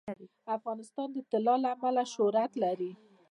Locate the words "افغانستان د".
0.57-1.17